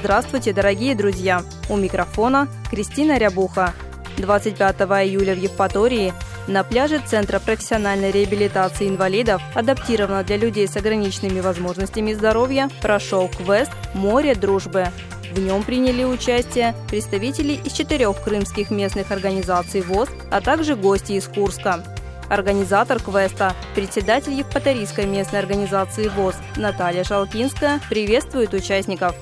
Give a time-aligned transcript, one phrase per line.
[0.00, 1.42] Здравствуйте, дорогие друзья!
[1.68, 3.74] У микрофона Кристина Рябуха.
[4.18, 6.14] 25 июля в Евпатории
[6.46, 13.72] на пляже Центра профессиональной реабилитации инвалидов, адаптированного для людей с ограниченными возможностями здоровья, прошел квест
[13.92, 14.86] «Море дружбы».
[15.32, 21.26] В нем приняли участие представители из четырех крымских местных организаций ВОЗ, а также гости из
[21.26, 21.82] Курска.
[22.30, 29.16] Организатор квеста, председатель Евпаторийской местной организации ВОЗ Наталья Шалкинская приветствует участников.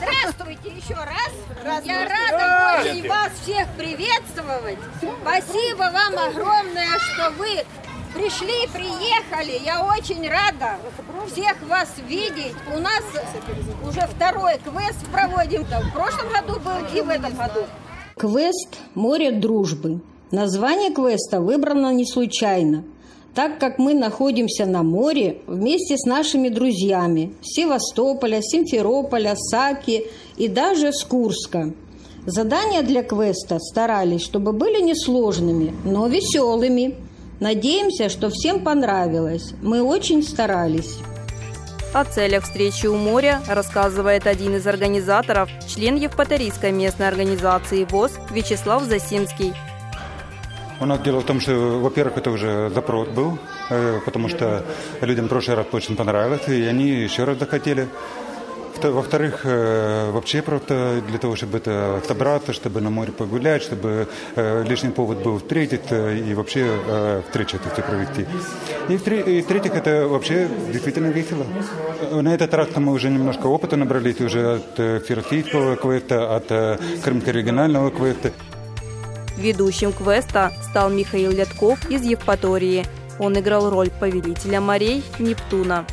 [0.00, 1.84] Здравствуйте еще раз.
[1.84, 4.78] Я рада очень вас всех приветствовать.
[5.22, 7.64] Спасибо вам огромное, что вы
[8.14, 9.60] пришли, приехали.
[9.64, 10.78] Я очень рада
[11.30, 12.54] всех вас видеть.
[12.74, 13.02] У нас
[13.86, 15.64] уже второй квест проводим.
[15.64, 17.66] В прошлом году был и в этом году.
[18.16, 20.00] Квест «Море дружбы».
[20.30, 22.84] Название квеста выбрано не случайно,
[23.38, 30.92] так как мы находимся на море вместе с нашими друзьями Севастополя, Симферополя, Саки и даже
[30.92, 31.72] с Курска.
[32.26, 36.96] Задания для квеста старались, чтобы были несложными, но веселыми.
[37.38, 39.52] Надеемся, что всем понравилось.
[39.62, 40.96] Мы очень старались.
[41.94, 48.82] О целях встречи у моря рассказывает один из организаторов, член Евпаторийской местной организации ВОЗ Вячеслав
[48.82, 49.54] Засимский.
[50.80, 54.64] У нас дело в том, что, во-первых, это уже запрос был, э, потому что
[55.00, 57.88] людям прошлый раз очень понравилось, и они еще раз захотели.
[58.80, 64.06] Во-вторых, э, вообще просто для того, чтобы это собраться, чтобы на море погулять, чтобы
[64.36, 66.70] э, лишний повод был встретиться и вообще
[67.26, 68.26] встречи эти провести.
[68.88, 68.96] И
[69.42, 71.44] в-третьих, это вообще действительно весело.
[72.12, 74.74] На этот раз мы уже немножко опыта набрались уже от
[75.04, 76.46] всероссийского квеста, от
[77.02, 78.30] крымского регионального квеста.
[79.38, 82.84] Ведущим квеста стал Михаил Лятков из Евпатории.
[83.20, 85.86] Он играл роль повелителя морей Нептуна.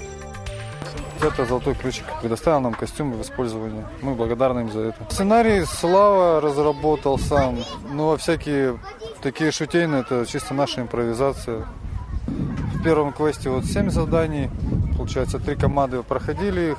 [1.22, 3.86] Это «Золотой ключик» предоставил нам костюмы в использовании.
[4.02, 5.06] Мы благодарны им за это.
[5.12, 7.60] Сценарий Слава разработал сам.
[7.92, 8.80] Ну, а всякие
[9.22, 11.68] такие шутейные, это чисто наша импровизация.
[12.26, 14.50] В первом квесте вот 7 заданий.
[14.98, 16.78] Получается, три команды проходили их.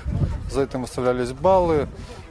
[0.50, 1.86] За это выставлялись баллы.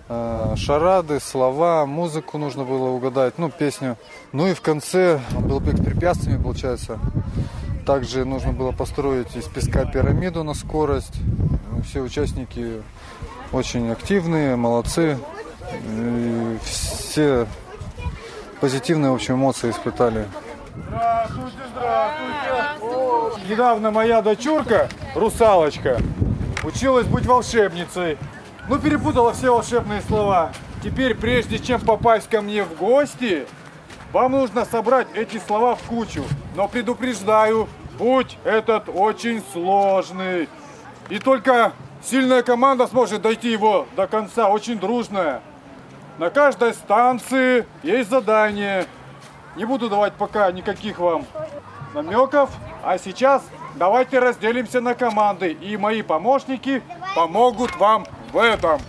[0.08, 3.98] Э, шарады, слова, музыку нужно было угадать, ну, песню.
[4.34, 7.00] Ну и в конце был бег с препятствиями, получается.
[7.88, 11.16] Также нужно было построить из песка пирамиду на скорость.
[11.88, 12.84] Все участники
[13.52, 15.18] очень активные, молодцы.
[15.90, 17.48] И все
[18.62, 20.26] позитивные, в общем, эмоции испытали.
[20.88, 23.50] Здравствуйте, здравствуйте.
[23.50, 26.00] Недавно моя дочурка, русалочка,
[26.64, 28.18] училась быть волшебницей.
[28.68, 30.52] Ну, перепутала все волшебные слова.
[30.84, 33.46] Теперь, прежде чем попасть ко мне в гости,
[34.12, 36.24] вам нужно собрать эти слова в кучу.
[36.56, 37.68] Но предупреждаю,
[38.00, 40.50] путь этот очень сложный.
[41.10, 41.74] И только
[42.04, 45.42] сильная команда сможет дойти его до конца, очень дружная.
[46.18, 48.88] На каждой станции есть задание.
[49.56, 51.26] Не буду давать пока никаких вам
[51.94, 52.50] намеков.
[52.84, 53.44] А сейчас
[53.76, 55.52] давайте разделимся на команды.
[55.52, 56.82] И мои помощники
[57.16, 58.82] помогут вам в этом.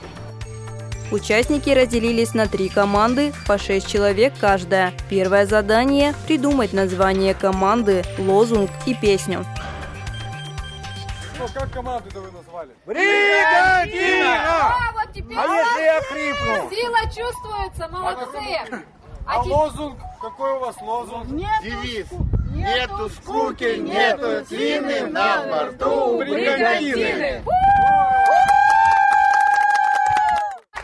[1.13, 4.93] Участники разделились на три команды, по шесть человек каждая.
[5.09, 9.47] Первое задание– придумать название команды, лозунг и песню.
[11.39, 12.71] Ну, как команду-то вы назвали?
[12.87, 14.35] Бригадира!
[14.49, 16.71] А, вот теперь А если я хрипну?
[16.75, 18.83] сила чувствуется, молодцы.
[19.29, 19.99] А лозунг?
[20.21, 21.27] Какой у вас лозунг?
[21.63, 22.07] Девиз.
[22.53, 27.43] Нету скуки, нету тины, на борту бригадиры.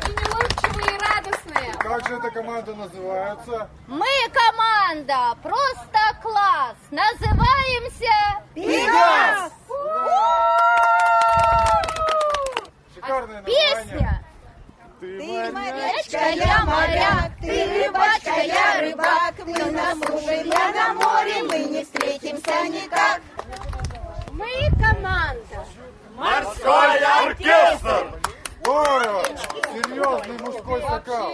[0.02, 1.72] Очень улыбчивые и радостные.
[1.78, 3.68] Как же эта команда называется?
[3.86, 6.76] Мы команда просто класс.
[6.90, 9.52] Называемся Пегас!
[12.94, 13.44] Шикарное название.
[13.44, 14.24] Песня.
[15.00, 19.34] Ты Морячка, я моряк, ты рыбачка, я рыбак.
[19.44, 23.20] Мы на суше, я на море, мы не встретимся никак.
[24.30, 25.66] Мы команда.
[26.14, 28.22] Морской оркестр!
[28.60, 29.24] Здорово!
[29.72, 31.32] Серьезный мужской стакан.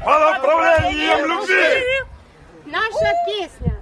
[0.00, 0.04] Оркестрик.
[0.04, 1.84] По направлениям любви!
[2.66, 3.76] Наша песня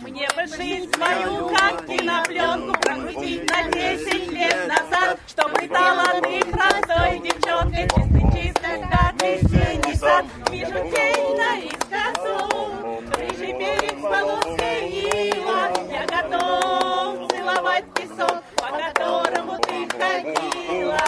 [0.00, 7.88] Мне бы жизнь свою, как кинопленку, прокрутить на 10 лет назад, чтобы таланты простой девчонкой,
[7.88, 10.24] чистый, чистый, как весенний сад.
[10.50, 15.70] Вижу тень наискосок, рыжий берег Полоцкой ила.
[15.90, 20.98] Я готов целовать песок, по которому ты ходила.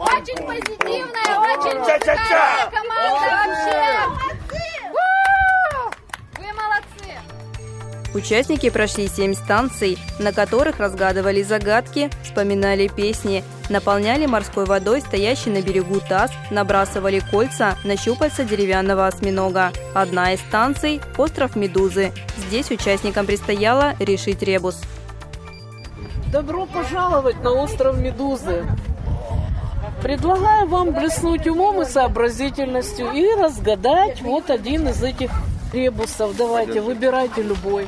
[0.00, 2.79] Очень позитивная, очень Ча-ча-ча!
[3.08, 4.70] Шикарная команда вообще.
[4.90, 6.40] У!
[6.40, 8.14] Вы молодцы.
[8.14, 15.62] Участники прошли семь станций, на которых разгадывали загадки, вспоминали песни, наполняли морской водой стоящий на
[15.62, 19.72] берегу таз, набрасывали кольца на щупальца деревянного осьминога.
[19.94, 22.12] Одна из станций– остров Медузы.
[22.36, 24.80] Здесь участникам предстояло решить ребус.
[26.32, 28.64] Добро пожаловать на остров Медузы.
[30.02, 35.30] Предлагаю вам блеснуть умом и сообразительностью и разгадать вот один из этих
[35.72, 36.34] ребусов.
[36.36, 37.86] Давайте, выбирайте любой.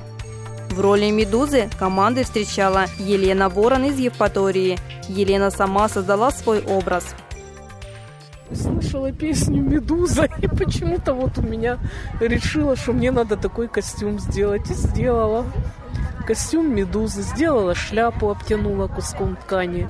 [0.71, 4.79] В роли Медузы команды встречала Елена Ворон из Евпатории.
[5.09, 7.15] Елена сама создала свой образ.
[8.55, 11.79] Слышала песню «Медуза» и почему-то вот у меня
[12.21, 14.71] решила, что мне надо такой костюм сделать.
[14.71, 15.47] И сделала.
[16.27, 17.23] Костюм медузы.
[17.23, 19.89] Сделала шляпу, обтянула куском ткани.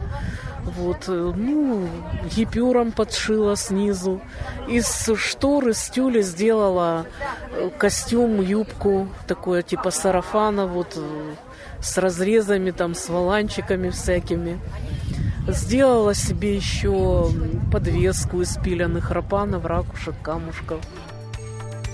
[0.64, 1.88] Вот, э, ну,
[2.34, 4.20] гипюром подшила снизу.
[4.68, 7.06] Из штор, из тюля сделала
[7.50, 11.34] э, костюм, юбку, такое типа сарафана, вот, э,
[11.80, 14.60] с разрезами, там, с воланчиками всякими.
[15.48, 17.28] Сделала себе еще
[17.72, 20.78] подвеску из пиленных рапанов, ракушек, камушков.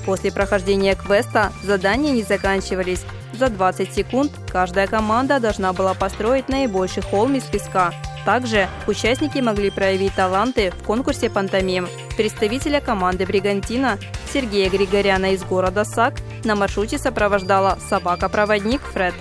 [0.05, 3.05] После прохождения квеста задания не заканчивались.
[3.33, 7.93] За 20 секунд каждая команда должна была построить наибольший холм из песка.
[8.25, 11.89] Также участники могли проявить таланты в конкурсе «Пантомим».
[12.17, 13.99] Представителя команды «Бригантина»
[14.33, 19.15] Сергея Григоряна из города Сак на маршруте сопровождала собака-проводник Фред.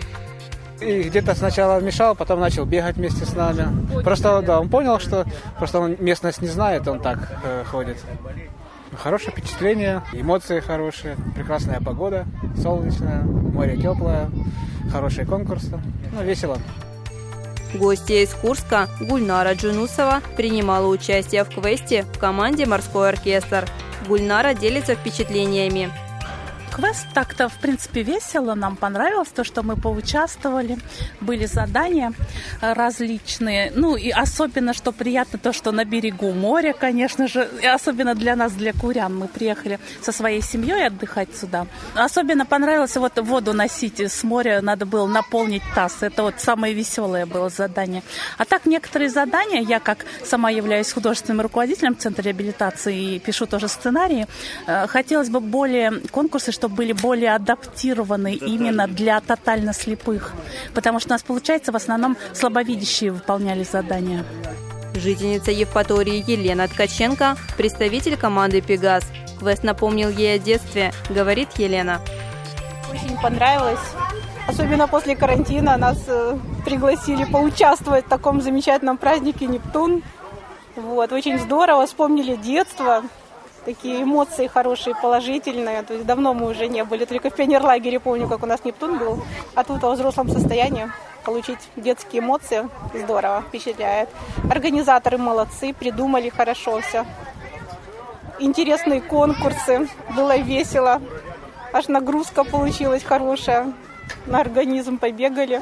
[0.82, 3.68] И где-то сначала мешал, потом начал бегать вместе с нами.
[4.04, 5.26] Просто, да, он понял, что
[5.58, 7.98] просто он местность не знает, он так э, ходит.
[8.96, 12.26] Хорошее впечатление, эмоции хорошие, прекрасная погода,
[12.62, 14.30] солнечная, море теплое,
[14.92, 15.80] хорошие конкурсы.
[16.14, 16.58] Ну, весело.
[17.74, 23.68] Гостья из Курска Гульнара Джунусова принимала участие в квесте в команде «Морской оркестр».
[24.08, 25.92] Гульнара делится впечатлениями.
[26.78, 28.54] Квест так-то, в принципе, весело.
[28.54, 30.78] Нам понравилось то, что мы поучаствовали.
[31.22, 32.14] Были задания
[32.62, 33.72] э, различные.
[33.76, 37.50] Ну, и особенно, что приятно, то, что на берегу моря, конечно же.
[37.64, 39.18] И особенно для нас, для курян.
[39.18, 41.66] Мы приехали со своей семьей отдыхать сюда.
[41.96, 44.62] Особенно понравилось вот воду носить с моря.
[44.62, 46.04] Надо было наполнить таз.
[46.04, 48.04] Это вот самое веселое было задание.
[48.38, 53.68] А так, некоторые задания, я как сама являюсь художественным руководителем Центра реабилитации и пишу тоже
[53.68, 54.28] сценарии,
[54.68, 60.34] э, хотелось бы более конкурсы, чтобы были более адаптированы именно для тотально слепых.
[60.74, 64.26] Потому что у нас, получается, в основном слабовидящие выполняли задания.
[64.96, 69.04] Жительница Евпатории Елена Ткаченко– представитель команды «Пегас».
[69.40, 72.02] Квест напомнил ей о детстве, говорит Елена.
[72.92, 73.80] Очень понравилось.
[74.48, 80.04] Особенно после карантина нас э, пригласили поучаствовать в таком замечательном празднике «Нептун».
[80.76, 83.04] Вот, очень здорово, вспомнили детство,
[83.68, 85.84] такие эмоции хорошие, положительные.
[85.84, 88.98] То есть давно мы уже не были, только в пионерлагере помню, как у нас Нептун
[88.98, 89.22] был.
[89.56, 90.90] А тут во взрослом состоянии
[91.26, 94.08] получить детские эмоции здорово, впечатляет.
[94.50, 97.06] Организаторы молодцы, придумали хорошо все.
[98.40, 101.02] Интересные конкурсы, было весело.
[101.74, 103.74] Аж нагрузка получилась хорошая.
[104.28, 105.62] На организм побегали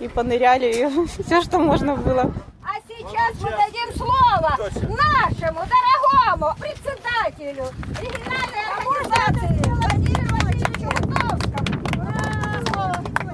[0.00, 2.32] и поныряли, и все, что можно было.
[2.64, 4.56] А сейчас мы дадим слово
[4.88, 7.64] нашему дорогому председателю!
[8.02, 10.90] Региональной организации Владимиру Васильевичу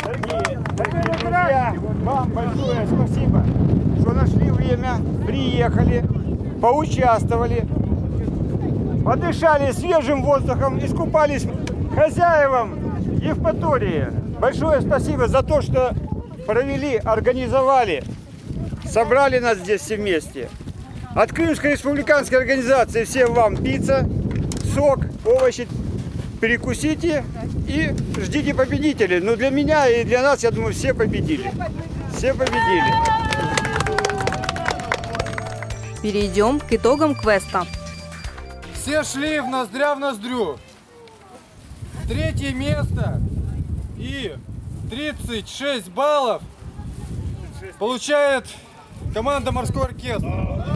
[0.04, 1.74] Дорогие, дорогие друзья,
[2.04, 3.44] вам большое спасибо,
[4.00, 6.04] что нашли время, приехали,
[6.62, 7.66] поучаствовали,
[9.04, 11.48] подышали свежим воздухом, искупались
[11.96, 12.74] хозяевам
[13.20, 14.06] Евпатории.
[14.38, 15.94] Большое спасибо за то, что
[16.46, 18.04] провели, организовали,
[18.84, 20.48] собрали нас здесь все вместе.
[21.14, 24.08] От Крымской республиканской организации всем вам пицца,
[24.74, 25.68] сок, овощи.
[26.40, 27.24] Перекусите
[27.68, 29.20] и ждите победителей.
[29.20, 31.52] Но для меня и для нас, я думаю, все победили.
[32.16, 32.92] Все победили.
[36.02, 37.64] Перейдем к итогам квеста.
[38.74, 40.58] Все шли в ноздря в ноздрю.
[42.08, 43.20] Третье место
[43.96, 44.34] и
[44.90, 46.42] 36 баллов
[47.78, 48.46] получает
[49.14, 50.73] команда «Морской оркестр».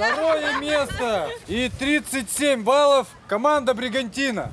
[0.00, 4.50] Второе место и 37 баллов команда Бригантина.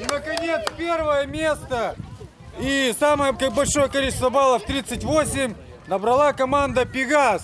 [0.00, 1.94] И, наконец, первое место
[2.58, 5.54] и самое большое количество баллов, 38,
[5.86, 7.42] набрала команда «Пегас».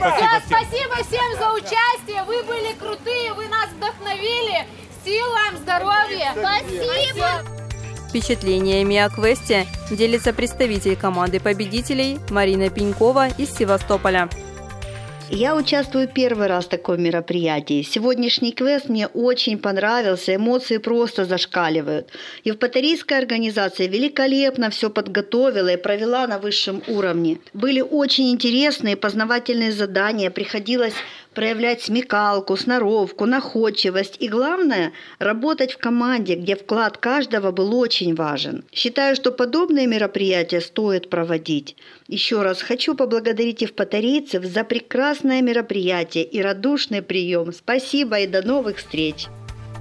[0.00, 2.24] Спасибо, спасибо всем за участие.
[2.24, 4.66] Вы были крутые, вы нас вдохновили.
[5.04, 6.32] Сил вам, здоровья.
[6.32, 7.28] Спасибо.
[8.08, 14.30] Впечатлениями о квесте делится представитель команды победителей Марина Пенькова из Севастополя.
[15.32, 17.82] Я участвую первый раз в таком мероприятии.
[17.82, 22.08] Сегодняшний квест мне очень понравился, эмоции просто зашкаливают.
[22.42, 27.38] Евпаторийская организация великолепно все подготовила и провела на высшем уровне.
[27.54, 30.94] Были очень интересные познавательные задания, приходилось
[31.40, 38.62] проявлять смекалку, сноровку, находчивость и, главное, работать в команде, где вклад каждого был очень важен.
[38.74, 41.76] Считаю, что подобные мероприятия стоит проводить.
[42.08, 47.54] Еще раз хочу поблагодарить евпаторийцев за прекрасное мероприятие и радушный прием.
[47.54, 49.28] Спасибо и до новых встреч!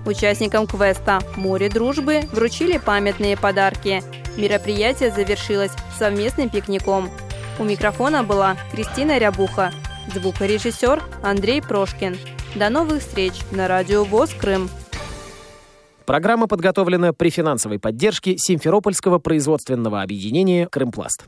[0.05, 4.01] Участникам квеста «Море дружбы» вручили памятные подарки.
[4.37, 7.11] Мероприятие завершилось совместным пикником.
[7.59, 9.73] У микрофона была Кристина Рябуха,
[10.13, 12.17] звукорежиссер Андрей Прошкин.
[12.55, 14.69] До новых встреч на радио ВОЗ Крым.
[16.05, 21.25] Программа подготовлена при финансовой поддержке Симферопольского производственного объединения «Крымпласт».